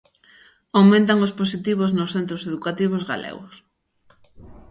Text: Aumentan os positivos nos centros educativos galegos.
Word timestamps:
Aumentan 0.79 1.17
os 1.25 1.35
positivos 1.39 1.91
nos 1.97 2.11
centros 2.15 2.45
educativos 2.49 3.03
galegos. 3.11 3.55